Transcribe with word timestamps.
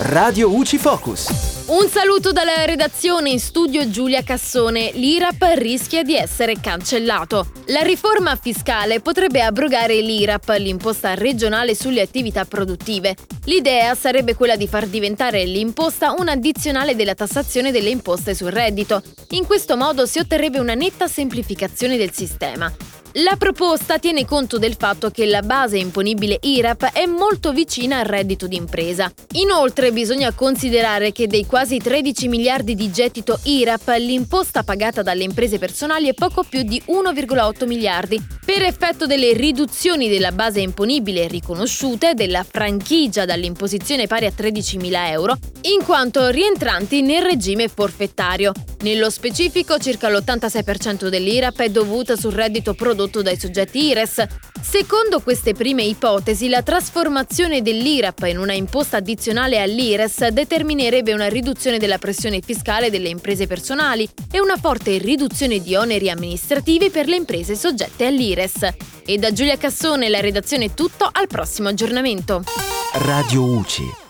Radio 0.00 0.54
UCI 0.54 0.78
Focus. 0.78 1.64
Un 1.66 1.88
saluto 1.88 2.30
dalla 2.30 2.64
redazione 2.64 3.30
in 3.30 3.40
studio 3.40 3.90
Giulia 3.90 4.22
Cassone. 4.22 4.92
L'IRAP 4.94 5.54
rischia 5.56 6.04
di 6.04 6.14
essere 6.14 6.60
cancellato. 6.60 7.50
La 7.66 7.80
riforma 7.80 8.36
fiscale 8.36 9.00
potrebbe 9.00 9.42
abrogare 9.42 10.00
l'IRAP, 10.00 10.54
l'imposta 10.58 11.14
regionale 11.14 11.74
sulle 11.74 12.00
attività 12.00 12.44
produttive. 12.44 13.16
L'idea 13.46 13.96
sarebbe 13.96 14.36
quella 14.36 14.54
di 14.54 14.68
far 14.68 14.86
diventare 14.86 15.44
l'imposta 15.44 16.14
un'addizionale 16.16 16.94
della 16.94 17.16
tassazione 17.16 17.72
delle 17.72 17.90
imposte 17.90 18.36
sul 18.36 18.52
reddito. 18.52 19.02
In 19.30 19.46
questo 19.46 19.76
modo 19.76 20.06
si 20.06 20.20
otterrebbe 20.20 20.60
una 20.60 20.74
netta 20.74 21.08
semplificazione 21.08 21.96
del 21.96 22.12
sistema. 22.12 22.72
La 23.12 23.36
proposta 23.38 23.98
tiene 23.98 24.26
conto 24.26 24.58
del 24.58 24.76
fatto 24.78 25.10
che 25.10 25.24
la 25.24 25.40
base 25.40 25.78
imponibile 25.78 26.38
IRAP 26.42 26.92
è 26.92 27.06
molto 27.06 27.52
vicina 27.52 28.00
al 28.00 28.04
reddito 28.04 28.46
d'impresa. 28.46 29.10
Inoltre 29.32 29.92
bisogna 29.92 30.32
considerare 30.32 31.10
che 31.10 31.26
dei 31.26 31.46
quasi 31.46 31.78
13 31.78 32.28
miliardi 32.28 32.74
di 32.74 32.92
gettito 32.92 33.40
IRAP 33.42 33.94
l'imposta 33.98 34.62
pagata 34.62 35.02
dalle 35.02 35.24
imprese 35.24 35.58
personali 35.58 36.08
è 36.08 36.14
poco 36.14 36.44
più 36.44 36.62
di 36.62 36.80
1,8 36.86 37.66
miliardi. 37.66 38.22
Per 38.44 38.62
effetto 38.62 39.06
delle 39.06 39.32
riduzioni 39.32 40.10
della 40.10 40.32
base 40.32 40.60
imponibile 40.60 41.28
riconosciute, 41.28 42.12
della 42.12 42.44
franchigia 42.48 43.24
dall'imposizione 43.24 44.06
pari 44.06 44.26
a 44.26 44.32
13.000 44.36 45.10
euro, 45.10 45.36
in 45.62 45.82
quanto 45.82 46.28
rientranti 46.28 47.00
nel 47.00 47.22
regime 47.22 47.68
forfettario. 47.68 48.52
Nello 48.80 49.10
specifico 49.10 49.76
circa 49.78 50.08
l'86% 50.08 51.08
dell'IRAP 51.08 51.62
è 51.62 51.68
dovuta 51.68 52.14
sul 52.14 52.32
reddito 52.32 52.74
prodotto 52.74 53.22
dai 53.22 53.36
soggetti 53.36 53.86
IRES. 53.86 54.24
Secondo 54.62 55.20
queste 55.20 55.52
prime 55.52 55.82
ipotesi, 55.82 56.48
la 56.48 56.62
trasformazione 56.62 57.60
dell'IRAP 57.60 58.26
in 58.28 58.38
una 58.38 58.52
imposta 58.52 58.98
addizionale 58.98 59.60
all'IRES 59.60 60.28
determinerebbe 60.28 61.12
una 61.12 61.28
riduzione 61.28 61.78
della 61.78 61.98
pressione 61.98 62.40
fiscale 62.40 62.88
delle 62.88 63.08
imprese 63.08 63.48
personali 63.48 64.08
e 64.30 64.40
una 64.40 64.56
forte 64.56 64.96
riduzione 64.98 65.60
di 65.60 65.74
oneri 65.74 66.08
amministrativi 66.08 66.90
per 66.90 67.08
le 67.08 67.16
imprese 67.16 67.56
soggette 67.56 68.06
all'IRES. 68.06 68.68
E 69.04 69.18
da 69.18 69.32
Giulia 69.32 69.56
Cassone 69.56 70.08
la 70.08 70.20
redazione 70.20 70.66
è 70.66 70.74
tutto, 70.74 71.08
al 71.10 71.26
prossimo 71.26 71.68
aggiornamento. 71.68 72.44
Radio 72.92 73.42
UCI. 73.42 74.06